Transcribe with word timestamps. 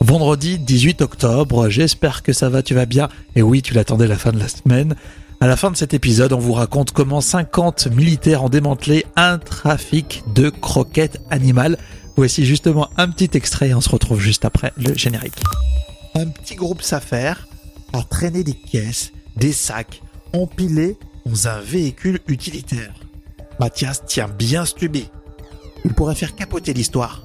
Vendredi 0.00 0.58
18 0.58 1.02
octobre, 1.02 1.68
j'espère 1.68 2.22
que 2.22 2.32
ça 2.32 2.48
va, 2.48 2.62
tu 2.62 2.74
vas 2.74 2.86
bien. 2.86 3.08
Et 3.36 3.42
oui, 3.42 3.62
tu 3.62 3.74
l'attendais 3.74 4.06
la 4.06 4.16
fin 4.16 4.32
de 4.32 4.38
la 4.38 4.48
semaine. 4.48 4.94
À 5.40 5.46
la 5.46 5.56
fin 5.56 5.70
de 5.70 5.76
cet 5.76 5.94
épisode, 5.94 6.32
on 6.32 6.38
vous 6.38 6.52
raconte 6.52 6.92
comment 6.92 7.20
50 7.20 7.88
militaires 7.88 8.44
ont 8.44 8.48
démantelé 8.48 9.04
un 9.16 9.38
trafic 9.38 10.22
de 10.34 10.50
croquettes 10.50 11.20
animales. 11.30 11.78
Voici 12.16 12.44
justement 12.44 12.88
un 12.96 13.08
petit 13.08 13.30
extrait, 13.36 13.74
on 13.74 13.80
se 13.80 13.88
retrouve 13.88 14.20
juste 14.20 14.44
après 14.44 14.72
le 14.76 14.94
générique. 14.94 15.40
Un 16.14 16.26
petit 16.26 16.54
groupe 16.54 16.82
s'affaire 16.82 17.48
à 17.92 18.02
traîner 18.02 18.44
des 18.44 18.54
caisses, 18.54 19.12
des 19.36 19.52
sacs, 19.52 20.02
empilés 20.32 20.96
dans 21.26 21.48
un 21.48 21.60
véhicule 21.60 22.20
utilitaire. 22.28 22.92
Mathias 23.60 24.04
tient 24.06 24.28
bien 24.28 24.64
stubé. 24.64 25.06
Il 25.84 25.92
pourrait 25.92 26.14
faire 26.14 26.34
capoter 26.34 26.72
l'histoire. 26.72 27.24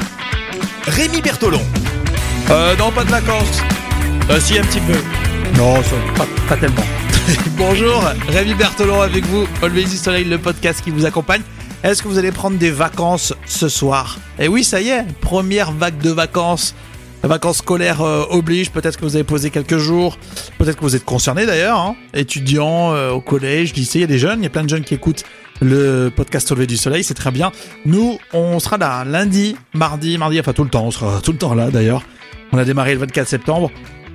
Rémi 0.87 1.21
Bertolon. 1.21 1.61
Euh, 2.49 2.75
non, 2.75 2.91
pas 2.91 3.03
de 3.03 3.11
vacances. 3.11 3.61
Euh, 4.29 4.39
si, 4.39 4.57
un 4.57 4.63
petit 4.63 4.79
peu. 4.79 4.97
Non, 5.57 5.75
ça, 5.83 5.95
pas, 6.15 6.27
pas 6.49 6.57
tellement. 6.57 6.83
Bonjour, 7.57 8.03
Rémi 8.29 8.55
Berthelon 8.55 9.01
avec 9.01 9.25
vous, 9.25 9.47
Always 9.61 9.85
du 9.85 9.97
Soleil, 9.97 10.23
le 10.23 10.39
podcast 10.39 10.81
qui 10.83 10.89
vous 10.89 11.05
accompagne. 11.05 11.41
Est-ce 11.83 12.01
que 12.01 12.07
vous 12.07 12.17
allez 12.17 12.31
prendre 12.31 12.57
des 12.57 12.71
vacances 12.71 13.33
ce 13.45 13.69
soir? 13.69 14.17
Eh 14.39 14.47
oui, 14.47 14.63
ça 14.63 14.81
y 14.81 14.89
est, 14.89 15.05
première 15.19 15.71
vague 15.71 15.99
de 15.99 16.09
vacances. 16.09 16.73
Les 17.23 17.29
vacances 17.29 17.57
scolaires 17.57 18.01
euh, 18.01 18.25
obligent, 18.31 18.71
peut-être 18.71 18.97
que 18.97 19.05
vous 19.05 19.15
avez 19.15 19.23
posé 19.23 19.51
quelques 19.51 19.77
jours, 19.77 20.17
peut-être 20.57 20.77
que 20.77 20.81
vous 20.81 20.95
êtes 20.95 21.05
concerné 21.05 21.45
d'ailleurs, 21.45 21.77
hein. 21.77 21.95
étudiants 22.15 22.93
euh, 22.93 23.11
au 23.11 23.21
collège, 23.21 23.75
lycée, 23.75 23.99
il 23.99 24.01
y 24.01 24.05
a 24.05 24.07
des 24.07 24.17
jeunes, 24.17 24.39
il 24.39 24.43
y 24.43 24.47
a 24.47 24.49
plein 24.49 24.63
de 24.63 24.69
jeunes 24.69 24.83
qui 24.83 24.95
écoutent 24.95 25.23
le 25.61 26.09
podcast 26.09 26.51
Au 26.51 26.55
lever 26.55 26.67
du 26.67 26.77
soleil, 26.77 27.03
c'est 27.03 27.13
très 27.13 27.31
bien. 27.31 27.51
Nous, 27.85 28.17
on 28.33 28.59
sera 28.59 28.77
là 28.77 29.05
lundi, 29.05 29.55
mardi, 29.73 30.17
mardi, 30.17 30.39
enfin 30.39 30.53
tout 30.53 30.63
le 30.63 30.69
temps, 30.69 30.85
on 30.85 30.91
sera 30.91 31.21
tout 31.21 31.31
le 31.31 31.37
temps 31.37 31.53
là 31.53 31.69
d'ailleurs. 31.69 32.03
On 32.51 32.57
a 32.57 32.65
démarré 32.65 32.93
le 32.93 32.99
24 32.99 33.27
septembre. 33.27 33.71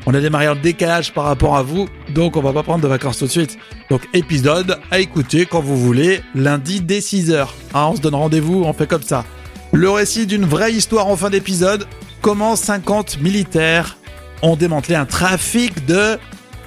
On 0.08 0.14
a 0.14 0.20
démarré 0.20 0.46
en 0.46 0.54
décalage 0.54 1.12
par 1.12 1.24
rapport 1.24 1.56
à 1.56 1.62
vous, 1.62 1.88
donc 2.14 2.36
on 2.36 2.40
va 2.40 2.52
pas 2.52 2.62
prendre 2.62 2.80
de 2.80 2.86
vacances 2.86 3.18
tout 3.18 3.26
de 3.26 3.30
suite. 3.30 3.58
Donc 3.90 4.02
épisode 4.12 4.78
à 4.92 5.00
écouter 5.00 5.46
quand 5.46 5.60
vous 5.60 5.76
voulez, 5.76 6.20
lundi 6.34 6.80
dès 6.80 7.00
6h. 7.00 7.48
Hein, 7.74 7.86
on 7.90 7.96
se 7.96 8.00
donne 8.00 8.14
rendez-vous, 8.14 8.62
on 8.64 8.72
fait 8.72 8.86
comme 8.86 9.02
ça. 9.02 9.24
Le 9.72 9.90
récit 9.90 10.26
d'une 10.26 10.44
vraie 10.44 10.72
histoire 10.72 11.08
en 11.08 11.16
fin 11.16 11.28
d'épisode, 11.28 11.86
comment 12.22 12.54
50 12.54 13.20
militaires 13.20 13.96
ont 14.42 14.54
démantelé 14.54 14.94
un 14.94 15.06
trafic 15.06 15.86
de 15.86 16.18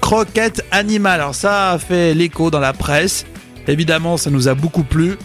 croquettes 0.02 0.62
animales. 0.70 1.20
Alors 1.20 1.34
ça 1.34 1.70
a 1.70 1.78
fait 1.78 2.12
l'écho 2.12 2.50
dans 2.50 2.60
la 2.60 2.74
presse. 2.74 3.24
Évidemment, 3.68 4.16
ça 4.16 4.30
nous 4.30 4.48
a 4.48 4.54
beaucoup 4.54 4.82
plu. 4.82 5.16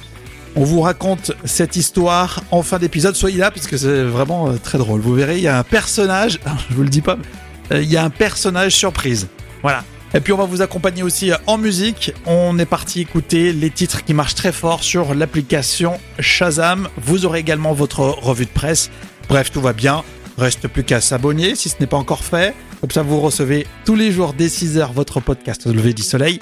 On 0.58 0.64
vous 0.64 0.81
raconte 0.81 1.33
cette 1.44 1.75
histoire 1.75 2.41
en 2.52 2.64
fin 2.64 2.80
d'épisode. 2.80 3.16
Soyez 3.16 3.39
là 3.39 3.52
parce 3.52 3.67
que 3.67 3.75
c'est 3.75 4.03
vraiment 4.03 4.50
euh, 4.50 4.58
très 4.58 4.78
drôle. 4.78 5.02
Vous 5.02 5.14
verrez, 5.14 5.38
il 5.38 5.44
y 5.44 5.50
a 5.50 5.59
un 5.59 5.64
personnage, 5.64 6.39
je 6.69 6.75
vous 6.75 6.83
le 6.83 6.89
dis 6.89 7.02
pas, 7.02 7.17
euh, 7.72 7.81
il 7.81 7.91
y 7.91 7.97
a 7.97 8.03
un 8.03 8.09
personnage 8.09 8.73
surprise. 8.73 9.28
Voilà. 9.61 9.83
Et 10.13 10.22
puis 10.22 10.31
on 10.31 10.38
va 10.38 10.45
vous 10.45 10.61
accompagner 10.61 11.03
aussi 11.03 11.31
euh, 11.31 11.38
en 11.45 11.58
musique. 11.58 12.13
On 12.25 12.58
est 12.58 12.66
parti 12.66 13.02
écouter 13.02 13.52
les 13.52 13.69
titres 13.69 14.06
qui 14.06 14.13
marchent 14.13 14.35
très 14.35 14.53
fort 14.53 14.81
sur 14.81 15.13
l'application 15.13 16.00
Shazam. 16.19 16.88
Vous 16.97 17.25
aurez 17.25 17.40
également 17.40 17.73
votre 17.73 18.00
revue 18.00 18.46
de 18.46 18.52
presse. 18.52 18.90
Bref, 19.28 19.52
tout 19.52 19.62
va 19.62 19.73
bien. 19.73 20.03
Reste 20.38 20.69
plus 20.69 20.85
qu'à 20.85 21.02
s'abonner 21.02 21.56
si 21.56 21.67
ce 21.67 21.75
n'est 21.81 21.88
pas 21.88 21.97
encore 21.97 22.23
fait. 22.23 22.53
Comme 22.79 22.91
ça, 22.91 23.02
vous 23.02 23.19
recevez 23.19 23.67
tous 23.84 23.96
les 23.96 24.12
jours 24.12 24.34
dès 24.34 24.47
6h 24.47 24.94
votre 24.94 25.19
podcast 25.19 25.66
lever 25.66 25.94
du 25.94 26.03
soleil. 26.03 26.40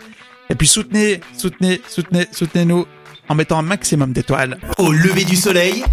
Et 0.49 0.55
puis 0.55 0.67
soutenez, 0.67 1.21
soutenez, 1.37 1.81
soutenez, 1.87 2.27
soutenez-nous 2.31 2.85
en 3.29 3.35
mettant 3.35 3.59
un 3.59 3.63
maximum 3.63 4.13
d'étoiles. 4.13 4.57
Au 4.77 4.91
lever 4.91 5.23
du 5.23 5.35
soleil, 5.35 5.83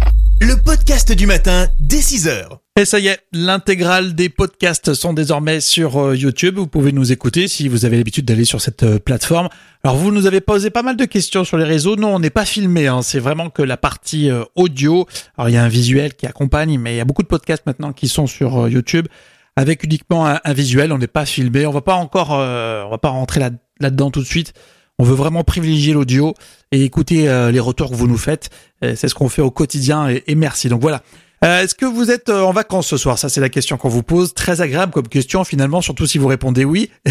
le 0.41 0.55
podcast 0.55 1.11
du 1.11 1.25
matin 1.25 1.67
dès 1.79 1.99
6h. 1.99 2.47
Et 2.77 2.85
ça 2.85 2.99
y 2.99 3.07
est, 3.07 3.19
l'intégrale 3.31 4.15
des 4.15 4.29
podcasts 4.29 4.93
sont 4.93 5.13
désormais 5.13 5.61
sur 5.61 5.97
euh, 5.97 6.15
YouTube. 6.15 6.55
Vous 6.55 6.67
pouvez 6.67 6.91
nous 6.91 7.11
écouter 7.11 7.47
si 7.47 7.67
vous 7.67 7.85
avez 7.85 7.97
l'habitude 7.97 8.25
d'aller 8.25 8.45
sur 8.45 8.61
cette 8.61 8.83
euh, 8.83 8.99
plateforme. 8.99 9.49
Alors 9.83 9.97
vous 9.97 10.11
nous 10.11 10.25
avez 10.25 10.41
posé 10.41 10.69
pas 10.69 10.81
mal 10.83 10.97
de 10.97 11.05
questions 11.05 11.43
sur 11.43 11.57
les 11.57 11.63
réseaux. 11.63 11.95
Non, 11.95 12.15
on 12.15 12.19
n'est 12.19 12.29
pas 12.29 12.45
filmé. 12.45 12.87
Hein. 12.87 13.01
C'est 13.01 13.19
vraiment 13.19 13.49
que 13.49 13.61
la 13.61 13.77
partie 13.77 14.29
euh, 14.29 14.43
audio. 14.55 15.05
Alors 15.37 15.49
il 15.49 15.53
y 15.53 15.57
a 15.57 15.63
un 15.63 15.69
visuel 15.69 16.15
qui 16.15 16.25
accompagne, 16.25 16.77
mais 16.79 16.93
il 16.93 16.97
y 16.97 17.01
a 17.01 17.05
beaucoup 17.05 17.23
de 17.23 17.27
podcasts 17.27 17.65
maintenant 17.65 17.93
qui 17.93 18.07
sont 18.07 18.27
sur 18.27 18.67
YouTube 18.67 19.07
avec 19.55 19.83
uniquement 19.83 20.25
un, 20.27 20.39
un 20.43 20.53
visuel. 20.53 20.91
On 20.91 20.97
n'est 20.97 21.07
pas 21.07 21.25
filmé. 21.25 21.65
On 21.65 21.71
va 21.71 21.81
pas 21.81 21.95
encore, 21.95 22.31
on 22.31 22.89
va 22.89 22.97
pas 22.97 23.09
rentrer 23.09 23.39
là, 23.41 23.51
là-dedans 23.81 24.11
tout 24.11 24.21
de 24.21 24.25
suite. 24.25 24.53
On 24.99 25.03
veut 25.03 25.15
vraiment 25.15 25.43
privilégier 25.43 25.93
l'audio 25.93 26.35
et 26.71 26.83
écouter 26.83 27.23
les 27.51 27.59
retours 27.59 27.89
que 27.89 27.95
vous 27.95 28.07
nous 28.07 28.19
faites. 28.19 28.51
C'est 28.81 29.07
ce 29.07 29.15
qu'on 29.15 29.29
fait 29.29 29.41
au 29.41 29.49
quotidien 29.49 30.07
et, 30.07 30.35
merci. 30.35 30.69
Donc 30.69 30.81
voilà. 30.81 31.01
Euh, 31.43 31.63
Est-ce 31.63 31.73
que 31.73 31.85
vous 31.85 32.11
êtes 32.11 32.29
en 32.29 32.51
vacances 32.51 32.87
ce 32.87 32.97
soir? 32.97 33.17
Ça, 33.17 33.27
c'est 33.27 33.41
la 33.41 33.49
question 33.49 33.75
qu'on 33.77 33.89
vous 33.89 34.03
pose. 34.03 34.35
Très 34.35 34.61
agréable 34.61 34.91
comme 34.91 35.07
question, 35.07 35.43
finalement, 35.43 35.81
surtout 35.81 36.05
si 36.05 36.19
vous 36.19 36.27
répondez 36.27 36.65
oui. 36.65 36.91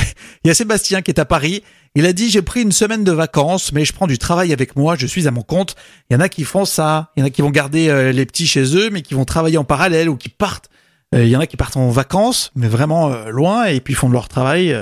Il 0.44 0.48
y 0.48 0.50
a 0.50 0.54
Sébastien 0.54 1.02
qui 1.02 1.10
est 1.10 1.18
à 1.18 1.24
Paris. 1.24 1.64
Il 1.96 2.06
a 2.06 2.12
dit, 2.12 2.30
j'ai 2.30 2.42
pris 2.42 2.62
une 2.62 2.70
semaine 2.70 3.02
de 3.02 3.10
vacances, 3.10 3.72
mais 3.72 3.84
je 3.84 3.92
prends 3.92 4.06
du 4.06 4.18
travail 4.18 4.52
avec 4.52 4.76
moi, 4.76 4.94
je 4.96 5.06
suis 5.08 5.26
à 5.26 5.32
mon 5.32 5.42
compte. 5.42 5.74
Il 6.08 6.14
y 6.14 6.16
en 6.16 6.20
a 6.20 6.28
qui 6.28 6.44
font 6.44 6.64
ça. 6.64 7.10
Il 7.16 7.20
y 7.20 7.22
en 7.24 7.26
a 7.26 7.30
qui 7.30 7.42
vont 7.42 7.50
garder 7.50 7.88
euh, 7.88 8.12
les 8.12 8.24
petits 8.24 8.46
chez 8.46 8.76
eux, 8.76 8.90
mais 8.90 9.02
qui 9.02 9.14
vont 9.14 9.24
travailler 9.24 9.58
en 9.58 9.64
parallèle 9.64 10.08
ou 10.08 10.16
qui 10.16 10.28
partent. 10.28 10.70
Euh, 11.12 11.24
il 11.24 11.28
y 11.28 11.36
en 11.36 11.40
a 11.40 11.48
qui 11.48 11.56
partent 11.56 11.76
en 11.76 11.88
vacances, 11.88 12.52
mais 12.54 12.68
vraiment 12.68 13.10
euh, 13.10 13.30
loin, 13.30 13.64
et 13.64 13.80
puis 13.80 13.94
font 13.94 14.08
de 14.08 14.12
leur 14.12 14.28
travail. 14.28 14.72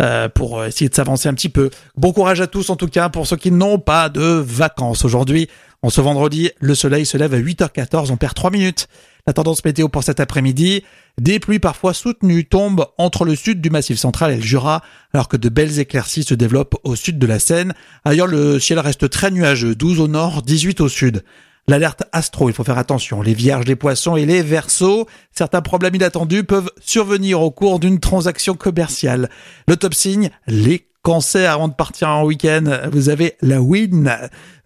Euh, 0.00 0.28
pour 0.28 0.64
essayer 0.64 0.88
de 0.88 0.94
s'avancer 0.94 1.28
un 1.28 1.34
petit 1.34 1.48
peu. 1.48 1.70
Bon 1.96 2.12
courage 2.12 2.40
à 2.40 2.46
tous 2.46 2.70
en 2.70 2.76
tout 2.76 2.86
cas 2.86 3.08
pour 3.08 3.26
ceux 3.26 3.36
qui 3.36 3.50
n'ont 3.50 3.80
pas 3.80 4.08
de 4.08 4.22
vacances 4.22 5.04
aujourd'hui. 5.04 5.48
En 5.82 5.90
ce 5.90 6.00
vendredi, 6.00 6.52
le 6.60 6.76
soleil 6.76 7.04
se 7.04 7.16
lève 7.16 7.34
à 7.34 7.38
8h14, 7.38 8.12
on 8.12 8.16
perd 8.16 8.34
3 8.34 8.52
minutes. 8.52 8.86
La 9.26 9.32
tendance 9.32 9.64
météo 9.64 9.88
pour 9.88 10.04
cet 10.04 10.20
après-midi, 10.20 10.84
des 11.20 11.40
pluies 11.40 11.58
parfois 11.58 11.94
soutenues 11.94 12.44
tombent 12.44 12.86
entre 12.96 13.24
le 13.24 13.34
sud 13.34 13.60
du 13.60 13.70
massif 13.70 13.98
central 13.98 14.30
et 14.30 14.36
le 14.36 14.42
Jura, 14.42 14.82
alors 15.12 15.26
que 15.26 15.36
de 15.36 15.48
belles 15.48 15.80
éclaircies 15.80 16.22
se 16.22 16.34
développent 16.34 16.76
au 16.84 16.94
sud 16.94 17.18
de 17.18 17.26
la 17.26 17.40
Seine. 17.40 17.74
Ailleurs, 18.04 18.28
le 18.28 18.60
ciel 18.60 18.78
reste 18.78 19.10
très 19.10 19.32
nuageux, 19.32 19.74
12 19.74 19.98
au 20.00 20.08
nord, 20.08 20.42
18 20.42 20.80
au 20.80 20.88
sud. 20.88 21.24
L'alerte 21.68 22.04
astro, 22.12 22.48
il 22.48 22.54
faut 22.54 22.64
faire 22.64 22.78
attention. 22.78 23.20
Les 23.20 23.34
vierges, 23.34 23.66
les 23.66 23.76
poissons 23.76 24.16
et 24.16 24.24
les 24.24 24.40
versos, 24.40 25.06
certains 25.32 25.60
problèmes 25.60 25.94
inattendus 25.94 26.44
peuvent 26.44 26.70
survenir 26.80 27.42
au 27.42 27.50
cours 27.50 27.78
d'une 27.78 28.00
transaction 28.00 28.54
commerciale. 28.54 29.28
Le 29.66 29.76
top 29.76 29.92
signe, 29.92 30.30
les 30.46 30.87
cancers 31.02 31.50
avant 31.50 31.68
de 31.68 31.74
partir 31.74 32.08
en 32.08 32.24
week-end. 32.24 32.64
Vous 32.92 33.08
avez 33.08 33.34
la 33.40 33.60
win. 33.60 34.16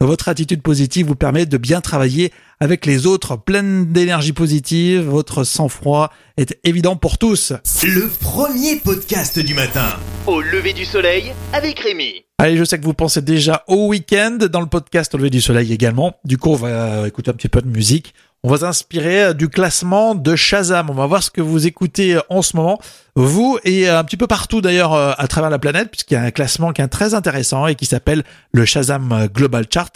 Votre 0.01 0.29
attitude 0.29 0.63
positive 0.63 1.07
vous 1.07 1.15
permet 1.15 1.47
de 1.47 1.57
bien 1.57 1.81
travailler 1.81 2.33
avec 2.61 2.87
les 2.87 3.07
autres, 3.07 3.37
pleine 3.37 3.93
d'énergie 3.93 4.33
positive. 4.33 5.03
Votre 5.03 5.45
sang-froid 5.45 6.13
est 6.37 6.59
évident 6.65 6.97
pour 6.97 7.19
tous. 7.19 7.53
Le 7.83 8.09
premier 8.21 8.77
podcast 8.77 9.39
du 9.39 9.55
matin. 9.55 9.87
Au 10.27 10.41
lever 10.41 10.73
du 10.73 10.85
soleil 10.85 11.33
avec 11.53 11.81
Rémi. 11.81 12.25
Allez, 12.39 12.57
je 12.57 12.65
sais 12.65 12.79
que 12.79 12.85
vous 12.85 12.95
pensez 12.95 13.23
déjà 13.23 13.65
au 13.69 13.89
week-end 13.89 14.39
dans 14.51 14.61
le 14.61 14.67
podcast 14.67 15.15
Au 15.15 15.19
lever 15.19 15.31
du 15.31 15.41
soleil 15.41 15.73
également. 15.73 16.17
Du 16.25 16.39
coup, 16.39 16.51
on 16.51 16.57
va 16.57 17.07
écouter 17.07 17.31
un 17.31 17.35
petit 17.35 17.49
peu 17.49 17.63
de 17.63 17.69
musique. 17.69 18.15
On 18.45 18.51
va 18.51 18.59
s'inspirer 18.59 19.35
du 19.35 19.49
classement 19.49 20.17
de 20.17 20.35
Shazam. 20.35 20.91
On 20.91 20.95
va 20.95 21.07
voir 21.07 21.23
ce 21.23 21.31
que 21.31 21.41
vous 21.41 21.69
écoutez 21.69 22.19
en 22.29 22.43
ce 22.43 22.57
moment, 22.57 22.81
vous 23.15 23.57
et 23.63 23.89
un 23.89 24.03
petit 24.03 24.17
peu 24.17 24.27
partout 24.27 24.61
d'ailleurs 24.61 24.95
à 24.95 25.29
travers 25.29 25.49
la 25.49 25.61
planète, 25.61 25.91
puisqu'il 25.91 26.15
y 26.15 26.17
a 26.17 26.23
un 26.23 26.33
classement 26.33 26.73
qui 26.73 26.83
est 26.83 26.89
très 26.89 27.15
intéressant 27.15 27.69
et 27.69 27.77
qui 27.77 27.87
s'appelle 27.87 28.25
le 28.53 28.65
Shazam 28.65 29.29
Global 29.33 29.67
Chart. 29.73 29.93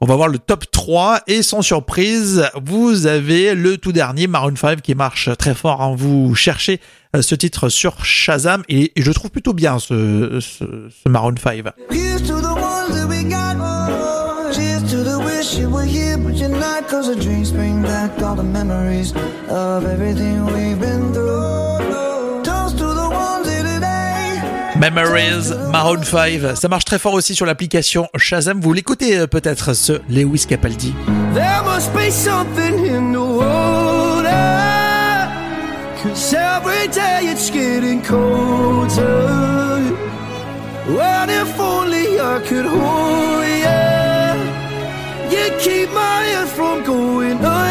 On 0.00 0.06
va 0.06 0.14
voir 0.14 0.28
le 0.28 0.38
top 0.38 0.70
3 0.70 1.22
et 1.26 1.42
sans 1.42 1.60
surprise, 1.60 2.48
vous 2.64 3.08
avez 3.08 3.56
le 3.56 3.78
tout 3.78 3.90
dernier 3.90 4.28
Maroon 4.28 4.54
5 4.54 4.80
qui 4.80 4.94
marche 4.94 5.28
très 5.36 5.54
fort. 5.54 5.82
Hein. 5.82 5.96
Vous 5.98 6.36
cherchez 6.36 6.80
ce 7.20 7.34
titre 7.34 7.68
sur 7.68 8.04
Shazam 8.04 8.62
et, 8.68 8.92
je 8.96 9.10
trouve 9.10 9.32
plutôt 9.32 9.54
bien 9.54 9.80
ce, 9.80 10.38
ce 10.38 11.08
Maroon 11.08 11.34
5. 11.36 11.64
Wish 15.48 15.58
you 15.58 15.70
were 15.70 15.84
here, 15.84 16.18
but 16.18 16.34
you're 16.34 16.48
not. 16.48 16.88
Cause 16.88 17.06
the 17.08 17.16
dreams 17.16 17.52
bring 17.52 17.82
back 17.82 18.10
all 18.22 18.34
the 18.34 18.42
memories 18.42 19.12
of 19.48 19.84
everything 19.84 20.44
we've 20.46 20.80
been 20.80 21.12
through. 21.12 22.42
Toast 22.44 22.78
to 22.78 22.86
the 22.94 23.08
ones 23.10 23.48
here 23.48 23.62
today. 23.62 24.40
Memories, 24.78 25.52
Maroon 25.70 26.02
5. 26.02 26.56
Ça 26.56 26.68
marche 26.68 26.84
très 26.84 26.98
fort 26.98 27.14
aussi 27.14 27.34
sur 27.34 27.46
l'application 27.46 28.08
Shazam. 28.16 28.60
Vous 28.60 28.72
l'écoutez 28.72 29.18
euh, 29.18 29.26
peut-être, 29.26 29.74
ce 29.74 30.00
Lewis 30.08 30.46
Capaldi. 30.48 30.94
There 31.34 31.62
must 31.64 31.92
be 31.94 32.10
something 32.10 32.86
in 32.86 33.12
the 33.12 33.18
water. 33.18 34.28
Cause 36.02 36.34
every 36.34 36.88
day 36.88 37.30
it's 37.30 37.50
getting 37.50 38.02
colder. 38.02 39.28
Well, 40.88 41.28
if 41.28 41.60
only 41.60 42.18
I 42.20 42.40
could 42.46 42.66
hold 42.66 43.47
keep 45.68 45.90
my 45.92 46.24
head 46.24 46.48
from 46.48 46.82
going 46.84 47.44
under. 47.44 47.68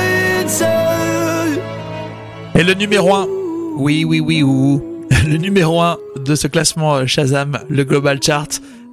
Et 2.56 2.64
le 2.64 2.74
numéro 2.74 3.14
1, 3.14 3.28
oui, 3.78 4.04
oui, 4.04 4.20
oui, 4.20 4.44
ou 4.44 4.84
le 5.28 5.38
numéro 5.38 5.82
1 5.82 5.98
de 6.26 6.36
ce 6.36 6.48
classement 6.48 7.06
Shazam, 7.06 7.60
le 7.70 7.84
Global 7.84 8.20
Chart, 8.22 8.48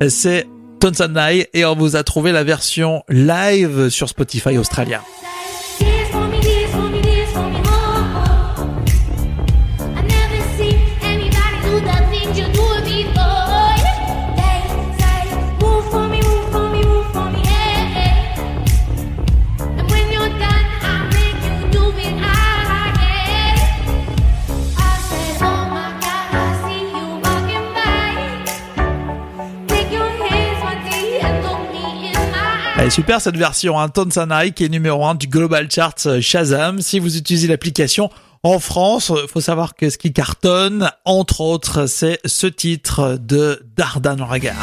c'est 0.08 0.46
Tonsandai 0.80 1.48
et 1.54 1.64
on 1.64 1.74
vous 1.74 1.96
a 1.96 2.02
trouvé 2.02 2.32
la 2.32 2.44
version 2.44 3.02
live 3.08 3.88
sur 3.88 4.08
Spotify 4.08 4.58
australien. 4.58 5.00
Super 32.90 33.20
cette 33.20 33.36
version, 33.36 33.80
hein, 33.80 33.88
Tonsanai 33.88 34.52
qui 34.52 34.64
est 34.64 34.68
numéro 34.68 35.04
1 35.04 35.14
du 35.16 35.26
Global 35.26 35.68
Chart 35.70 35.94
euh, 36.06 36.20
Shazam. 36.20 36.80
Si 36.80 36.98
vous 36.98 37.16
utilisez 37.16 37.48
l'application 37.48 38.10
en 38.42 38.58
France, 38.60 39.10
euh, 39.10 39.26
faut 39.26 39.40
savoir 39.40 39.74
que 39.74 39.90
ce 39.90 39.98
qui 39.98 40.12
cartonne, 40.12 40.90
entre 41.04 41.40
autres, 41.40 41.86
c'est 41.86 42.20
ce 42.24 42.46
titre 42.46 43.18
de 43.20 43.60
Dardan 43.76 44.22
regard. 44.22 44.54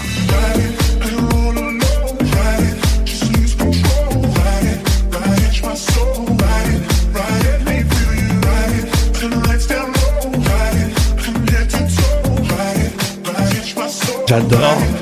J'adore. 14.28 15.01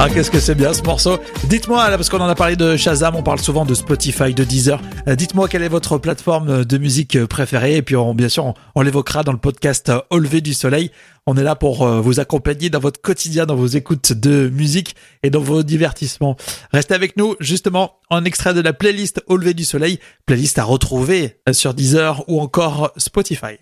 Ah, 0.00 0.08
qu'est-ce 0.08 0.30
que 0.30 0.38
c'est 0.38 0.54
bien 0.54 0.72
ce 0.72 0.82
morceau. 0.82 1.18
Dites-moi, 1.48 1.90
là, 1.90 1.96
parce 1.96 2.08
qu'on 2.08 2.20
en 2.20 2.28
a 2.28 2.36
parlé 2.36 2.54
de 2.54 2.76
Shazam, 2.76 3.16
on 3.16 3.24
parle 3.24 3.40
souvent 3.40 3.64
de 3.64 3.74
Spotify, 3.74 4.32
de 4.32 4.44
Deezer. 4.44 4.80
Euh, 5.08 5.16
Dites-moi 5.16 5.48
quelle 5.48 5.64
est 5.64 5.68
votre 5.68 5.98
plateforme 5.98 6.64
de 6.64 6.78
musique 6.78 7.24
préférée. 7.24 7.74
Et 7.76 7.82
puis, 7.82 7.96
on, 7.96 8.14
bien 8.14 8.28
sûr, 8.28 8.44
on, 8.44 8.54
on 8.76 8.82
l'évoquera 8.82 9.24
dans 9.24 9.32
le 9.32 9.38
podcast 9.38 9.88
euh, 9.88 9.98
Au 10.10 10.18
lever 10.18 10.40
du 10.40 10.54
soleil. 10.54 10.92
On 11.26 11.36
est 11.36 11.42
là 11.42 11.56
pour 11.56 11.82
euh, 11.82 12.00
vous 12.00 12.20
accompagner 12.20 12.70
dans 12.70 12.78
votre 12.78 13.00
quotidien, 13.00 13.44
dans 13.44 13.56
vos 13.56 13.66
écoutes 13.66 14.12
de 14.12 14.48
musique 14.48 14.94
et 15.24 15.30
dans 15.30 15.40
vos 15.40 15.64
divertissements. 15.64 16.36
Restez 16.72 16.94
avec 16.94 17.16
nous, 17.16 17.34
justement, 17.40 17.96
en 18.08 18.24
extrait 18.24 18.54
de 18.54 18.60
la 18.60 18.72
playlist 18.72 19.20
Au 19.26 19.36
lever 19.36 19.52
du 19.52 19.64
soleil. 19.64 19.98
Playlist 20.26 20.60
à 20.60 20.64
retrouver 20.64 21.40
sur 21.50 21.74
Deezer 21.74 22.22
ou 22.28 22.40
encore 22.40 22.92
Spotify. 22.98 23.58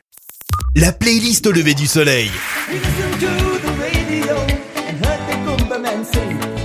La 0.74 0.92
playlist 0.92 1.46
au 1.46 1.52
lever 1.52 1.72
du 1.72 1.86
soleil. 1.86 2.30
and 5.86 6.04
sing. 6.06 6.55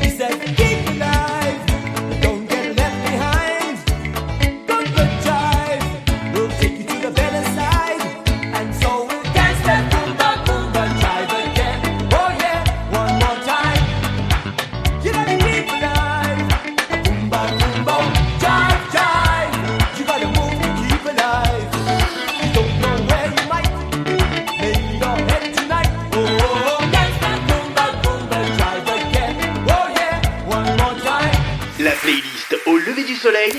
Lever 32.91 33.07
du 33.07 33.15
soleil. 33.15 33.53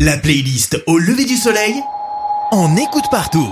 La 0.00 0.18
playlist 0.18 0.82
au 0.86 0.98
lever 0.98 1.24
du 1.24 1.36
soleil. 1.36 1.74
On 2.50 2.76
écoute 2.76 3.04
partout. 3.10 3.48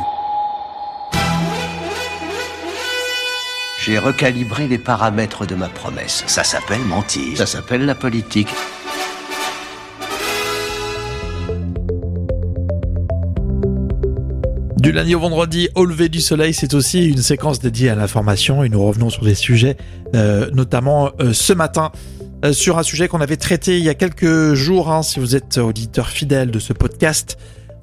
J'ai 3.83 3.99
recalibré 3.99 4.69
les 4.69 4.77
paramètres 4.77 5.47
de 5.47 5.55
ma 5.55 5.69
promesse. 5.69 6.23
Ça 6.27 6.45
s'appelle 6.45 6.81
mentir. 6.81 7.39
Ça 7.39 7.47
s'appelle 7.47 7.87
la 7.87 7.95
politique. 7.95 8.49
Du 14.77 14.93
lundi 14.93 15.15
au 15.15 15.21
vendredi, 15.21 15.71
au 15.77 15.87
lever 15.87 16.11
du 16.11 16.21
soleil, 16.21 16.53
c'est 16.53 16.75
aussi 16.75 17.09
une 17.09 17.23
séquence 17.23 17.61
dédiée 17.61 17.89
à 17.89 17.95
l'information 17.95 18.65
et 18.65 18.69
nous 18.69 18.85
revenons 18.85 19.09
sur 19.09 19.25
des 19.25 19.35
sujets, 19.35 19.79
euh, 20.15 20.51
notamment 20.53 21.11
euh, 21.21 21.33
ce 21.33 21.55
matin, 21.55 21.91
sur 22.53 22.79
un 22.79 22.83
sujet 22.83 23.09
qu'on 23.09 23.21
avait 23.21 23.37
traité 23.37 23.79
il 23.79 23.85
y 23.85 23.89
a 23.89 23.95
quelques 23.95 24.55
jours, 24.55 24.91
hein, 24.91 25.03
si 25.03 25.21
vous 25.21 25.37
êtes 25.37 25.59
auditeur 25.59 26.09
fidèle 26.09 26.51
de 26.51 26.59
ce 26.59 26.73
podcast. 26.73 27.37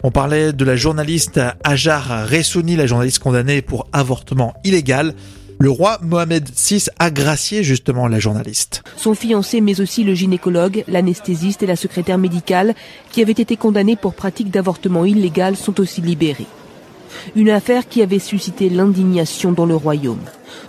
On 0.03 0.11
parlait 0.11 0.53
de 0.53 0.65
la 0.65 0.75
journaliste 0.75 1.39
Ajar 1.63 2.27
Ressouni, 2.29 2.75
la 2.75 2.85
journaliste 2.85 3.19
condamnée 3.19 3.61
pour 3.61 3.87
avortement 3.93 4.53
illégal. 4.63 5.13
Le 5.59 5.71
roi 5.71 5.97
Mohamed 6.03 6.47
VI 6.49 6.85
a 6.99 7.09
gracié 7.09 7.63
justement 7.63 8.07
la 8.07 8.19
journaliste. 8.19 8.83
Son 8.95 9.15
fiancé, 9.15 9.59
mais 9.59 9.81
aussi 9.81 10.03
le 10.03 10.13
gynécologue, 10.13 10.83
l'anesthésiste 10.87 11.63
et 11.63 11.67
la 11.67 11.75
secrétaire 11.75 12.19
médicale, 12.19 12.75
qui 13.11 13.23
avaient 13.23 13.31
été 13.31 13.57
condamnés 13.57 13.95
pour 13.95 14.13
pratique 14.13 14.51
d'avortement 14.51 15.03
illégal, 15.03 15.55
sont 15.55 15.79
aussi 15.79 16.01
libérés. 16.01 16.45
Une 17.35 17.49
affaire 17.49 17.87
qui 17.87 18.01
avait 18.01 18.19
suscité 18.19 18.69
l'indignation 18.69 19.51
dans 19.51 19.65
le 19.65 19.75
royaume. 19.75 20.21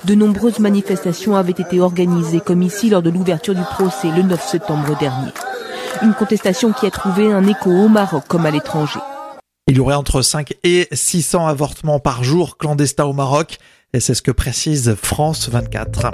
De 0.05 0.15
nombreuses 0.15 0.59
manifestations 0.59 1.37
avaient 1.37 1.53
été 1.53 1.81
organisées, 1.81 2.41
comme 2.41 2.63
ici 2.63 2.91
lors 2.91 3.03
de 3.03 3.11
l'ouverture 3.11 3.55
du 3.55 3.63
procès 3.63 4.09
le 4.15 4.23
9 4.23 4.49
septembre 4.49 4.97
dernier. 4.99 5.31
Une 6.03 6.15
contestation 6.15 6.73
qui 6.73 6.87
a 6.87 6.91
trouvé 6.91 7.33
un 7.33 7.47
écho 7.47 7.71
au 7.71 7.89
Maroc 7.89 8.25
comme 8.29 8.47
à 8.47 8.51
l'étranger. 8.51 9.01
Il 9.67 9.77
y 9.77 9.81
aurait 9.81 9.95
entre 9.95 10.23
5 10.23 10.55
et 10.65 10.89
600 10.93 11.47
avortements 11.47 12.01
par 12.01 12.25
jour 12.25 12.57
clandestins 12.57 13.05
au 13.05 13.13
Maroc, 13.13 13.59
et 13.93 14.01
c'est 14.01 14.15
ce 14.15 14.23
que 14.23 14.31
précise 14.31 14.95
France 14.95 15.49
24. 15.49 16.13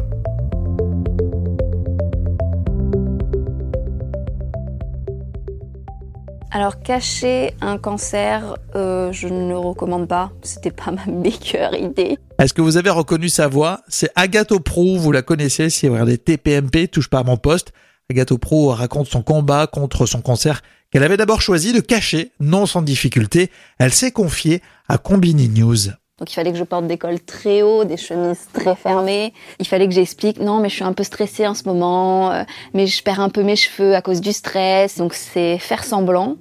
Alors 6.55 6.81
cacher 6.83 7.53
un 7.61 7.79
cancer, 7.79 8.57
euh, 8.77 9.11
je 9.11 9.27
ne 9.27 9.49
le 9.49 9.59
recommande 9.59 10.07
pas. 10.07 10.31
C'était 10.43 10.71
pas 10.71 10.93
ma 10.93 11.05
meilleure 11.07 11.75
idée. 11.75 12.17
Est-ce 12.39 12.55
que 12.55 12.63
vous 12.63 12.77
avez 12.77 12.91
reconnu 12.91 13.29
sa 13.29 13.49
voix? 13.49 13.81
C'est 13.89 14.11
Agathe 14.15 14.57
Pro, 14.61 14.97
vous 14.97 15.11
la 15.11 15.23
connaissez 15.23 15.69
si 15.69 15.89
vous 15.89 15.95
regardez 15.95 16.17
TPMP, 16.17 16.87
touche 16.87 17.11
pas 17.11 17.19
à 17.19 17.25
mon 17.25 17.37
poste. 17.37 17.73
Agathe 18.09 18.37
Pro 18.37 18.69
raconte 18.69 19.09
son 19.09 19.23
combat 19.23 19.67
contre 19.67 20.07
son 20.07 20.21
cancer 20.21 20.63
qu'elle 20.93 21.03
avait 21.03 21.17
d'abord 21.17 21.43
choisi 21.43 21.73
de 21.73 21.81
cacher, 21.81 22.31
non 22.39 22.67
sans 22.67 22.83
difficulté. 22.83 23.51
Elle 23.81 23.93
s'est 23.93 24.13
confiée 24.13 24.63
à 24.89 24.97
Combini 24.97 25.49
News. 25.49 25.89
Donc 26.19 26.31
il 26.31 26.35
fallait 26.35 26.53
que 26.53 26.59
je 26.59 26.65
porte 26.65 26.87
des 26.87 26.97
cols 26.97 27.21
très 27.21 27.63
hauts, 27.63 27.85
des 27.85 27.97
chemises 27.97 28.47
très 28.53 28.77
fermées. 28.77 29.33
Il 29.59 29.67
fallait 29.67 29.89
que 29.89 29.95
j'explique 29.95 30.39
non 30.39 30.59
mais 30.59 30.69
je 30.69 30.77
suis 30.77 30.85
un 30.85 30.93
peu 30.93 31.03
stressée 31.03 31.47
en 31.47 31.55
ce 31.55 31.65
moment, 31.65 32.31
euh, 32.31 32.45
mais 32.73 32.87
je 32.87 33.03
perds 33.03 33.21
un 33.21 33.31
peu 33.31 33.43
mes 33.43 33.57
cheveux 33.57 33.95
à 33.95 34.03
cause 34.03 34.21
du 34.21 34.33
stress. 34.33 34.99
Donc 34.99 35.15
c'est 35.15 35.59
faire 35.59 35.85
semblant 35.85 36.37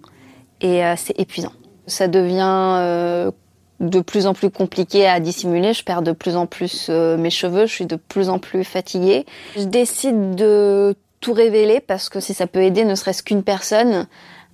et 0.61 0.85
euh, 0.85 0.93
c'est 0.95 1.19
épuisant. 1.19 1.53
Ça 1.87 2.07
devient 2.07 2.77
euh, 2.79 3.31
de 3.79 3.99
plus 3.99 4.25
en 4.25 4.33
plus 4.33 4.49
compliqué 4.49 5.07
à 5.07 5.19
dissimuler. 5.19 5.73
Je 5.73 5.83
perds 5.83 6.01
de 6.01 6.11
plus 6.11 6.35
en 6.35 6.45
plus 6.45 6.87
euh, 6.89 7.17
mes 7.17 7.29
cheveux, 7.29 7.65
je 7.65 7.73
suis 7.73 7.85
de 7.85 7.95
plus 7.95 8.29
en 8.29 8.39
plus 8.39 8.63
fatiguée. 8.63 9.25
Je 9.55 9.63
décide 9.63 10.35
de 10.35 10.95
tout 11.19 11.33
révéler 11.33 11.79
parce 11.79 12.09
que 12.09 12.19
si 12.19 12.33
ça 12.33 12.47
peut 12.47 12.63
aider 12.63 12.85
ne 12.85 12.95
serait-ce 12.95 13.23
qu'une 13.23 13.43
personne 13.43 14.07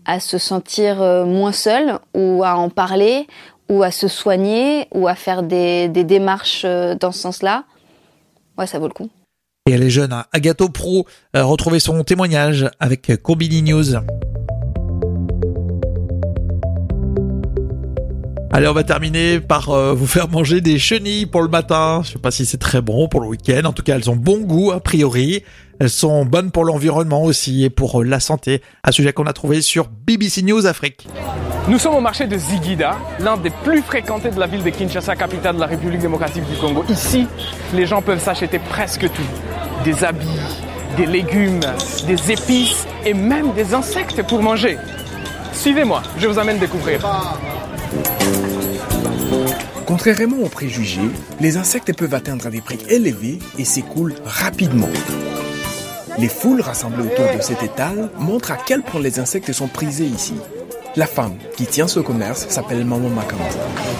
à 0.06 0.20
se 0.20 0.38
sentir 0.38 1.02
euh, 1.02 1.26
moins 1.26 1.52
seule 1.52 2.00
ou 2.16 2.44
à 2.44 2.56
en 2.56 2.70
parler 2.70 3.28
ou 3.70 3.84
à 3.84 3.92
se 3.92 4.08
soigner 4.08 4.88
ou 4.92 5.08
à 5.08 5.16
faire 5.16 5.44
des, 5.44 5.88
démarches 5.88 6.64
euh, 6.66 6.96
dans 6.96 7.12
ce 7.12 7.20
sens-là, 7.20 7.66
ouais, 8.58 8.68
ça 8.68 8.80
vaut 8.80 8.88
le 8.88 8.94
coup. 8.94 9.10
Et 9.68 9.74
elle 9.74 9.84
est 9.84 9.90
jeune, 9.90 10.12
hein. 10.12 10.26
Agathe 10.32 10.68
Pro. 10.72 11.06
Euh, 11.36 11.44
retrouvez 11.46 11.80
son 11.80 12.04
témoignage 12.04 12.70
avec 12.80 13.22
Combini 13.22 13.62
News. 13.62 13.96
Allez, 18.52 18.68
on 18.68 18.74
va 18.74 18.84
terminer 18.84 19.40
par 19.40 19.70
euh, 19.70 19.94
vous 19.94 20.08
faire 20.08 20.28
manger 20.28 20.60
des 20.60 20.80
chenilles 20.80 21.28
pour 21.28 21.44
le 21.44 21.50
matin. 21.50 22.02
Je 22.04 22.14
sais 22.14 22.20
pas 22.20 22.32
si 22.32 22.48
c'est 22.48 22.58
très 22.58 22.82
bon 22.82 23.08
pour 23.08 23.22
le 23.22 23.28
week-end. 23.28 23.62
En 23.66 23.74
tout 23.74 23.84
cas, 23.84 23.96
elles 23.96 24.10
ont 24.10 24.16
bon 24.16 24.40
goût 24.40 24.72
a 24.72 24.80
priori. 24.80 25.44
Elles 25.80 25.92
sont 25.92 26.26
bonnes 26.26 26.50
pour 26.50 26.66
l'environnement 26.66 27.24
aussi 27.24 27.64
et 27.64 27.70
pour 27.70 28.02
euh, 28.02 28.04
la 28.04 28.20
santé. 28.20 28.64
Un 28.84 28.92
sujet 28.92 29.14
qu'on 29.14 29.28
a 29.28 29.34
trouvé 29.34 29.62
sur 29.62 29.88
BBC 29.88 30.42
News 30.42 30.66
Afrique. 30.66 31.08
Nous 31.68 31.78
sommes 31.78 31.94
au 31.94 32.02
marché 32.02 32.26
de 32.26 32.36
Zigida, 32.40 32.98
l'un 33.20 33.38
des 33.38 33.52
plus 33.52 33.84
fréquentés 33.84 34.32
de 34.32 34.40
la 34.40 34.48
ville 34.48 34.64
de 34.64 34.72
Kinshasa, 34.72 35.16
capitale 35.16 35.56
de 35.56 35.60
la 35.60 35.68
République 35.68 36.02
démocratique 36.02 36.44
du 36.50 36.58
Congo. 36.58 36.84
Ici, 36.90 37.28
les 37.76 37.86
gens 37.86 38.02
peuvent 38.02 38.22
s'acheter 38.22 38.58
presque 38.58 39.12
tout. 39.14 39.84
Des 39.84 40.04
habits, 40.04 40.26
des 40.98 41.06
légumes, 41.06 41.62
des 42.08 42.32
épices 42.32 42.88
et 43.06 43.14
même 43.14 43.54
des 43.54 43.76
insectes 43.76 44.26
pour 44.28 44.42
manger. 44.42 44.80
Suivez-moi, 45.54 46.02
je 46.18 46.26
vous 46.26 46.40
amène 46.40 46.58
découvrir. 46.58 47.02
Contrairement 49.86 50.38
aux 50.44 50.50
préjugés, 50.50 51.10
les 51.40 51.58
insectes 51.58 51.96
peuvent 51.96 52.14
atteindre 52.14 52.50
des 52.50 52.62
prix 52.62 52.80
élevés 52.90 53.40
et 53.58 53.66
s'écoulent 53.66 54.16
rapidement. 54.24 54.90
Les 56.18 56.28
foules 56.28 56.62
rassemblées 56.62 57.04
autour 57.04 57.26
de 57.36 57.42
cet 57.42 57.64
étal 57.64 58.10
montrent 58.18 58.52
à 58.52 58.58
quel 58.58 58.82
point 58.82 59.02
les 59.02 59.20
insectes 59.20 59.52
sont 59.52 59.68
prisés 59.68 60.06
ici. 60.06 60.36
La 60.96 61.06
femme 61.06 61.38
qui 61.56 61.66
tient 61.66 61.88
ce 61.88 62.00
commerce 62.00 62.48
s'appelle 62.50 62.84
Maman 62.84 63.10
Makamba. 63.10 63.46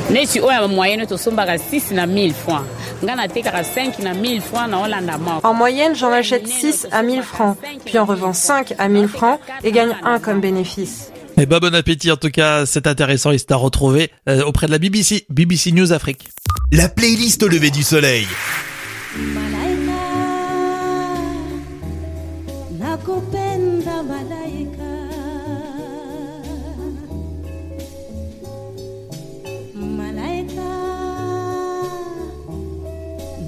neti 0.10 0.40
oyo 0.40 0.52
ya 0.52 0.68
moyenne 0.68 1.06
tosombaka 1.06 1.58
6 1.58 1.92
na 1.92 2.06
1000 2.08 2.34
francs 2.34 2.66
nga 3.04 3.16
natekaka 3.16 3.64
5 3.64 4.00
na 4.00 4.14
1000 4.14 4.42
francs 4.42 4.70
na 4.70 4.82
olanda 4.84 5.18
moko 5.18 5.48
En 5.48 5.54
moyenne, 5.54 5.96
j'en 5.96 6.12
achète 6.12 6.48
6 6.48 6.88
à 6.92 7.04
1000 7.04 7.22
francs, 7.22 7.58
puis 7.86 8.00
en 8.00 8.06
revends 8.06 8.34
5 8.34 8.74
à 8.80 8.90
1000 8.90 9.08
francs 9.08 9.40
et 9.64 9.72
gagne 9.72 9.96
1 10.04 10.20
comme 10.20 10.40
bénéfice. 10.42 11.12
Et 11.40 11.46
bah 11.46 11.62
bon 11.62 11.74
appétit 11.74 12.12
en 12.12 12.18
tout 12.18 12.32
cas, 12.32 12.66
c'est 12.66 12.86
intéressant 12.86 13.32
et 13.32 13.38
c'est 13.38 13.52
à 13.52 13.56
retrouver 13.56 14.12
euh, 14.28 14.44
auprès 14.44 14.68
de 14.68 14.72
la 14.74 14.78
BBC, 14.78 15.26
BBC 15.30 15.72
News 15.72 15.94
Afrique. 15.94 16.28
La 16.74 16.90
playlist 16.90 17.42
au 17.44 17.48
lever 17.48 17.72
du 17.72 17.82
soleil. 17.82 18.28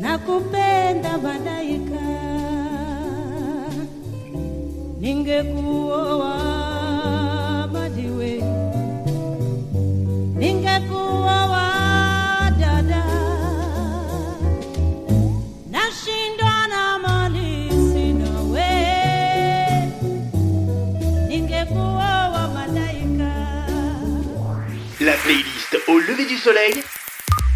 nakupenda 0.02 1.18
malaika 1.18 2.06
ningekuoa 5.02 6.51
lever 26.12 26.26
du 26.26 26.36
soleil. 26.36 26.74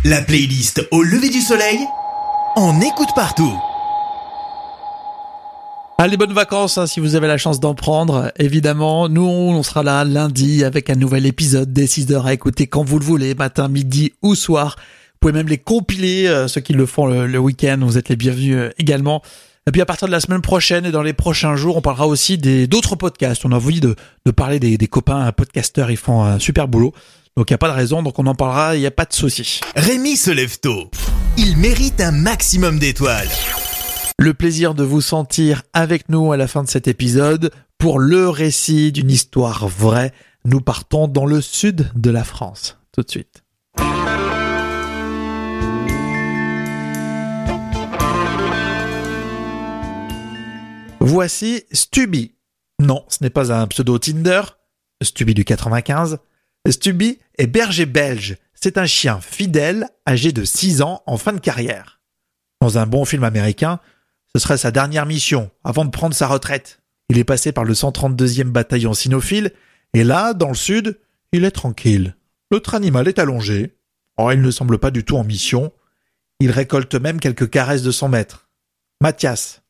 La 0.06 0.22
playlist 0.22 0.88
au 0.92 1.04
lever 1.04 1.30
du 1.30 1.42
soleil. 1.42 1.78
On 2.56 2.80
écoute 2.80 3.10
partout. 3.14 3.54
Allez, 5.98 6.16
bonnes 6.16 6.32
vacances 6.32 6.78
hein, 6.78 6.88
si 6.88 7.02
vous 7.02 7.16
avez 7.16 7.28
la 7.28 7.38
chance 7.38 7.60
d'en 7.60 7.76
prendre. 7.76 8.32
Évidemment, 8.38 9.10
nous, 9.10 9.26
on 9.26 9.62
sera 9.62 9.84
là 9.84 10.06
lundi 10.06 10.64
avec 10.64 10.90
un 10.90 10.96
nouvel 10.96 11.26
épisode 11.26 11.74
des 11.74 11.86
6 11.86 12.14
heures 12.14 12.28
à 12.28 12.34
écouter 12.34 12.68
quand 12.68 12.86
vous 12.86 12.98
le 12.98 13.04
voulez, 13.04 13.36
matin, 13.36 13.68
midi 13.68 14.14
ou 14.22 14.36
soir. 14.36 14.78
Vous 14.78 15.18
pouvez 15.20 15.34
même 15.34 15.50
les 15.50 15.58
compiler, 15.58 16.28
euh, 16.28 16.48
ceux 16.48 16.62
qui 16.62 16.72
le 16.72 16.86
font 16.86 17.08
le, 17.08 17.28
le 17.28 17.40
week-end, 17.40 17.80
vous 17.82 17.98
êtes 17.98 18.08
les 18.08 18.16
bienvenus 18.16 18.56
euh, 18.56 18.70
également. 18.78 19.22
Et 19.68 19.72
puis 19.72 19.82
à 19.82 19.86
partir 19.86 20.08
de 20.08 20.14
la 20.14 20.22
semaine 20.22 20.42
prochaine 20.42 20.86
et 20.86 20.92
dans 20.92 21.02
les 21.02 21.14
prochains 21.14 21.58
jours, 21.58 21.76
on 21.76 21.82
parlera 21.82 22.08
aussi 22.08 22.38
des 22.38 22.68
d'autres 22.68 22.96
podcasts. 22.96 23.44
On 23.44 23.52
a 23.52 23.56
envie 23.56 23.82
de, 23.82 23.96
de 24.26 24.32
parler 24.32 24.62
des, 24.62 24.78
des 24.78 24.88
copains 24.88 25.30
podcasteurs, 25.34 25.92
ils 25.92 25.98
font 25.98 26.24
un 26.24 26.40
super 26.40 26.70
boulot. 26.70 26.94
Donc 27.38 27.50
il 27.50 27.54
n'y 27.54 27.56
a 27.56 27.58
pas 27.58 27.68
de 27.68 27.74
raison, 27.74 28.02
donc 28.02 28.18
on 28.18 28.28
en 28.28 28.34
parlera, 28.34 28.78
il 28.78 28.80
n'y 28.80 28.86
a 28.86 28.92
pas 28.92 29.04
de 29.04 29.12
souci. 29.12 29.60
Rémi 29.76 30.16
se 30.16 30.32
lève 30.32 30.58
tôt. 30.58 30.90
Il 31.36 31.58
mérite 31.58 32.00
un 32.00 32.12
maximum 32.12 32.80
d'étoiles. 32.80 33.28
Le 34.18 34.34
plaisir 34.34 34.74
de 34.74 34.86
vous 34.86 35.02
sentir 35.02 35.64
avec 35.74 36.08
nous 36.08 36.32
à 36.32 36.38
la 36.38 36.48
fin 36.48 36.64
de 36.64 36.70
cet 36.70 36.88
épisode 36.88 37.52
pour 37.78 38.00
le 38.00 38.30
récit 38.30 38.94
d'une 38.94 39.12
histoire 39.12 39.68
vraie. 39.68 40.14
Nous 40.46 40.62
partons 40.62 41.10
dans 41.10 41.26
le 41.26 41.42
sud 41.42 41.92
de 41.94 42.10
la 42.10 42.24
France. 42.24 42.78
Tout 42.94 43.02
de 43.02 43.12
suite. 43.12 43.44
Voici 51.02 51.66
Stubby. 51.74 52.32
Non, 52.80 53.04
ce 53.10 53.18
n'est 53.22 53.30
pas 53.30 53.52
un 53.52 53.68
pseudo 53.68 54.00
Tinder. 54.00 54.42
Stubby 55.02 55.34
du 55.34 55.44
95. 55.44 56.20
Stubby 56.70 57.20
est 57.38 57.48
berger 57.48 57.86
belge. 57.86 58.38
C'est 58.54 58.78
un 58.78 58.86
chien 58.86 59.20
fidèle, 59.22 59.88
âgé 60.08 60.32
de 60.32 60.44
6 60.44 60.82
ans, 60.82 61.04
en 61.06 61.18
fin 61.18 61.34
de 61.34 61.40
carrière. 61.40 62.02
Dans 62.62 62.78
un 62.78 62.88
bon 62.88 63.06
film 63.06 63.24
américain, 63.24 63.80
ce 64.34 64.40
serait 64.40 64.58
sa 64.58 64.72
dernière 64.72 65.06
mission, 65.06 65.52
avant 65.64 65.86
de 65.86 65.92
prendre 65.92 66.16
sa 66.16 66.28
retraite. 66.28 66.82
Il 67.10 67.18
est 67.18 67.24
passé 67.24 67.52
par 67.52 67.64
le 67.64 67.74
132e 67.74 68.46
bataillon 68.46 68.94
cynophile, 68.94 69.52
et 69.94 70.04
là, 70.04 70.34
dans 70.34 70.50
le 70.50 70.56
sud, 70.56 71.00
il 71.32 71.46
est 71.46 71.52
tranquille. 71.52 72.16
L'autre 72.52 72.76
animal 72.76 73.08
est 73.08 73.20
allongé. 73.20 73.78
Oh, 74.18 74.32
il 74.32 74.42
ne 74.42 74.52
semble 74.52 74.78
pas 74.78 74.92
du 74.92 75.04
tout 75.04 75.18
en 75.18 75.24
mission. 75.24 75.72
Il 76.40 76.52
récolte 76.52 76.96
même 76.96 77.20
quelques 77.20 77.50
caresses 77.50 77.84
de 77.84 77.92
son 77.92 78.10
maître. 78.10 78.50
Mathias. 79.02 79.62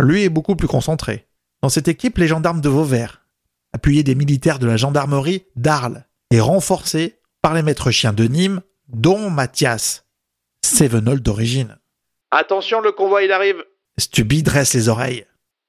Lui 0.00 0.22
est 0.22 0.28
beaucoup 0.28 0.56
plus 0.56 0.68
concentré. 0.68 1.28
Dans 1.62 1.68
cette 1.68 1.88
équipe, 1.88 2.18
les 2.18 2.28
gendarmes 2.28 2.60
de 2.60 2.68
Vauvert, 2.68 3.24
appuyés 3.72 4.02
des 4.02 4.14
militaires 4.14 4.58
de 4.58 4.66
la 4.66 4.76
gendarmerie 4.76 5.44
d'Arles, 5.54 6.06
et 6.32 6.40
renforcés 6.40 7.20
par 7.42 7.52
les 7.52 7.62
maîtres 7.62 7.90
chiens 7.90 8.14
de 8.14 8.24
Nîmes, 8.24 8.62
dont 8.88 9.28
Mathias. 9.28 10.06
Sévenol 10.64 11.20
d'origine. 11.20 11.78
Attention, 12.30 12.80
le 12.80 12.90
convoi, 12.90 13.22
il 13.22 13.32
arrive. 13.32 13.62
Stubby 13.98 14.42
dresse 14.42 14.72
les 14.72 14.88
oreilles. 14.88 15.26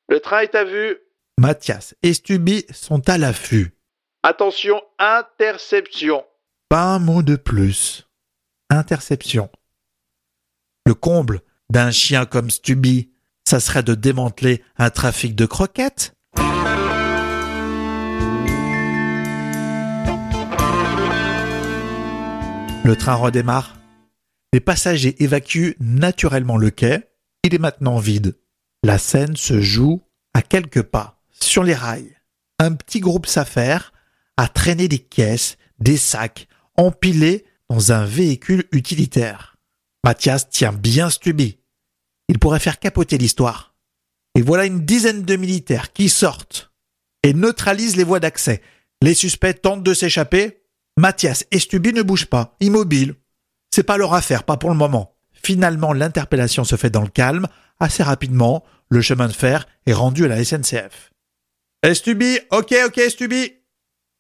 Le 0.08 0.22
train 0.22 0.40
est 0.40 0.56
à 0.56 0.64
vue. 0.64 0.98
Mathias 1.38 1.96
et 2.02 2.14
Stubby 2.14 2.66
sont 2.72 3.10
à 3.10 3.18
l'affût. 3.18 3.76
Attention, 4.24 4.82
interception. 5.00 6.24
Pas 6.70 6.84
un 6.84 7.00
mot 7.00 7.24
de 7.24 7.36
plus. 7.36 8.08
Interception. 8.70 9.50
Le 10.86 10.94
comble 10.94 11.42
d'un 11.70 11.92
chien 11.92 12.26
comme 12.26 12.50
Stubby, 12.50 13.12
ça 13.46 13.60
serait 13.60 13.84
de 13.84 13.96
démanteler 13.96 14.64
un 14.78 14.90
trafic 14.90 15.36
de 15.36 15.46
croquettes? 15.46 16.16
Le 22.86 22.98
train 22.98 23.16
redémarre. 23.16 23.78
Les 24.52 24.60
passagers 24.60 25.16
évacuent 25.24 25.78
naturellement 25.80 26.58
le 26.58 26.70
quai. 26.70 27.00
Il 27.44 27.56
est 27.56 27.60
maintenant 27.60 27.98
vide. 27.98 28.38
La 28.84 28.98
scène 28.98 29.38
se 29.38 29.62
joue 29.62 30.02
à 30.34 30.42
quelques 30.42 30.82
pas, 30.82 31.22
sur 31.32 31.64
les 31.64 31.76
rails. 31.76 32.18
Un 32.60 32.74
petit 32.74 33.00
groupe 33.00 33.26
s'affaire 33.26 33.94
à 34.36 34.50
traîner 34.50 34.90
des 34.90 35.00
caisses, 35.00 35.58
des 35.80 35.96
sacs, 35.96 36.48
empilés 36.76 37.46
dans 37.70 37.94
un 37.94 38.04
véhicule 38.04 38.66
utilitaire. 38.74 39.56
Mathias 40.04 40.50
tient 40.50 40.74
bien 40.74 41.10
Stubby. 41.10 41.60
Il 42.28 42.38
pourrait 42.38 42.60
faire 42.60 42.80
capoter 42.80 43.18
l'histoire. 43.18 43.76
Et 44.36 44.42
voilà 44.42 44.66
une 44.66 44.84
dizaine 44.84 45.24
de 45.24 45.36
militaires 45.38 45.94
qui 45.94 46.10
sortent 46.10 46.74
et 47.24 47.34
neutralisent 47.34 47.96
les 47.96 48.04
voies 48.04 48.20
d'accès. 48.20 48.62
Les 49.02 49.14
suspects 49.14 49.62
tentent 49.62 49.84
de 49.84 49.94
s'échapper. 49.94 50.63
Mathias 50.98 51.46
et 51.52 51.60
Stubby 51.60 51.94
ne 51.94 52.02
bougent 52.02 52.28
pas, 52.28 52.56
immobiles. 52.60 53.16
C'est 53.74 53.84
pas 53.84 53.98
leur 53.98 54.14
affaire, 54.14 54.44
pas 54.44 54.58
pour 54.58 54.70
le 54.70 54.76
moment. 54.76 55.16
Finalement, 55.32 55.94
l'interpellation 55.94 56.64
se 56.64 56.76
fait 56.76 56.90
dans 56.90 57.02
le 57.02 57.08
calme. 57.08 57.48
Assez 57.80 58.04
rapidement, 58.04 58.64
le 58.90 59.02
chemin 59.02 59.28
de 59.28 59.34
fer 59.34 59.68
est 59.86 59.94
rendu 59.94 60.26
à 60.26 60.28
la 60.28 60.44
SNCF. 60.44 61.12
Stubby, 61.94 62.40
ok, 62.52 62.74
ok, 62.86 63.02
Stubby. 63.10 63.54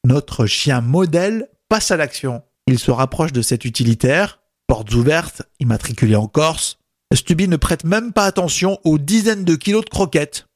Notre 0.03 0.45
chien 0.45 0.81
modèle 0.81 1.47
passe 1.69 1.91
à 1.91 1.97
l'action. 1.97 2.43
Il 2.67 2.79
se 2.79 2.91
rapproche 2.91 3.31
de 3.31 3.41
cet 3.41 3.63
utilitaire, 3.63 4.41
portes 4.67 4.93
ouvertes, 4.93 5.43
immatriculé 5.59 6.15
en 6.15 6.27
Corse. 6.27 6.79
Stubby 7.13 7.47
ne 7.47 7.57
prête 7.57 7.83
même 7.83 8.11
pas 8.11 8.25
attention 8.25 8.79
aux 8.83 8.97
dizaines 8.97 9.45
de 9.45 9.55
kilos 9.55 9.85
de 9.85 9.89
croquettes. 9.89 10.47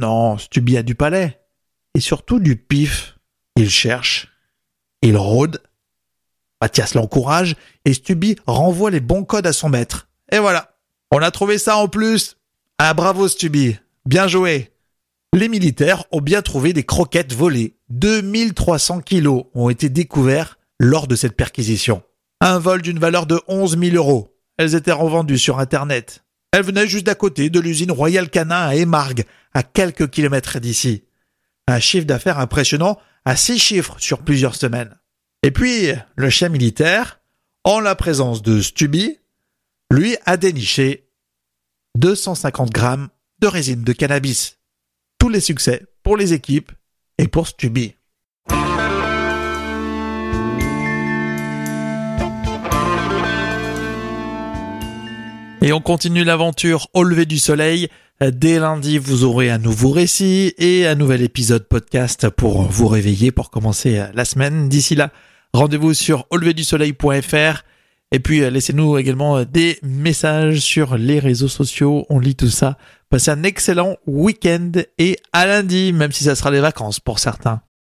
Non, 0.00 0.38
Stubby 0.38 0.76
a 0.76 0.82
du 0.82 0.94
palais. 0.94 1.40
Et 1.94 2.00
surtout 2.00 2.40
du 2.40 2.56
pif. 2.56 3.18
Il 3.56 3.70
cherche. 3.70 4.28
Il 5.02 5.16
rôde. 5.16 5.62
Mathias 6.60 6.94
l'encourage 6.94 7.56
et 7.84 7.92
Stubby 7.92 8.36
renvoie 8.46 8.90
les 8.90 9.00
bons 9.00 9.24
codes 9.24 9.46
à 9.46 9.52
son 9.52 9.68
maître. 9.68 10.08
Et 10.32 10.38
voilà. 10.38 10.76
On 11.10 11.18
a 11.18 11.30
trouvé 11.30 11.58
ça 11.58 11.76
en 11.76 11.88
plus. 11.88 12.36
Ah 12.78 12.94
bravo 12.94 13.28
Stubby. 13.28 13.76
Bien 14.04 14.28
joué. 14.28 14.72
Les 15.34 15.48
militaires 15.48 16.04
ont 16.12 16.20
bien 16.20 16.42
trouvé 16.42 16.72
des 16.72 16.84
croquettes 16.84 17.34
volées. 17.34 17.76
2300 17.90 19.00
kilos 19.00 19.44
ont 19.54 19.68
été 19.68 19.88
découverts 19.88 20.58
lors 20.80 21.06
de 21.06 21.16
cette 21.16 21.36
perquisition. 21.36 22.02
Un 22.40 22.58
vol 22.58 22.82
d'une 22.82 22.98
valeur 22.98 23.26
de 23.26 23.40
11 23.48 23.78
000 23.78 23.96
euros. 23.96 24.34
Elles 24.58 24.74
étaient 24.74 24.92
revendues 24.92 25.38
sur 25.38 25.58
Internet. 25.58 26.24
Elles 26.52 26.64
venaient 26.64 26.88
juste 26.88 27.06
d'à 27.06 27.14
côté 27.14 27.50
de 27.50 27.60
l'usine 27.60 27.92
Royal 27.92 28.30
Canin 28.30 28.66
à 28.66 28.74
Émargues, 28.74 29.24
à 29.52 29.62
quelques 29.62 30.10
kilomètres 30.10 30.58
d'ici. 30.58 31.04
Un 31.66 31.80
chiffre 31.80 32.06
d'affaires 32.06 32.38
impressionnant 32.38 32.98
à 33.24 33.36
six 33.36 33.58
chiffres 33.58 33.96
sur 33.98 34.20
plusieurs 34.20 34.54
semaines. 34.54 34.96
Et 35.46 35.52
puis, 35.52 35.92
le 36.16 36.28
chien 36.28 36.48
militaire, 36.48 37.20
en 37.62 37.78
la 37.78 37.94
présence 37.94 38.42
de 38.42 38.60
Stubby, 38.60 39.20
lui 39.92 40.16
a 40.24 40.36
déniché 40.36 41.08
250 41.96 42.70
grammes 42.70 43.10
de 43.38 43.46
résine 43.46 43.84
de 43.84 43.92
cannabis. 43.92 44.58
Tous 45.20 45.28
les 45.28 45.38
succès 45.38 45.86
pour 46.02 46.16
les 46.16 46.32
équipes 46.32 46.72
et 47.18 47.28
pour 47.28 47.46
Stubby. 47.46 47.94
Et 55.62 55.72
on 55.72 55.80
continue 55.80 56.24
l'aventure 56.24 56.88
au 56.92 57.04
lever 57.04 57.24
du 57.24 57.38
soleil. 57.38 57.88
Dès 58.20 58.58
lundi, 58.58 58.98
vous 58.98 59.22
aurez 59.22 59.50
un 59.50 59.58
nouveau 59.58 59.92
récit 59.92 60.54
et 60.58 60.88
un 60.88 60.96
nouvel 60.96 61.22
épisode 61.22 61.68
podcast 61.68 62.30
pour 62.30 62.62
vous 62.64 62.88
réveiller 62.88 63.30
pour 63.30 63.50
commencer 63.50 64.02
la 64.12 64.24
semaine. 64.24 64.68
D'ici 64.68 64.96
là, 64.96 65.12
rendez-vous 65.52 65.94
sur 65.94 66.26
auleverdusoleil.fr 66.30 67.62
et 68.12 68.20
puis 68.20 68.48
laissez-nous 68.48 68.98
également 68.98 69.44
des 69.44 69.78
messages 69.82 70.60
sur 70.60 70.96
les 70.96 71.18
réseaux 71.18 71.48
sociaux. 71.48 72.06
On 72.08 72.18
lit 72.18 72.36
tout 72.36 72.48
ça. 72.48 72.78
Passez 73.10 73.30
un 73.30 73.42
excellent 73.42 73.96
week-end 74.06 74.72
et 74.98 75.18
à 75.32 75.46
lundi, 75.46 75.92
même 75.92 76.12
si 76.12 76.24
ça 76.24 76.34
sera 76.34 76.50
les 76.50 76.60
vacances 76.60 77.00
pour 77.00 77.18
certains. 77.18 77.62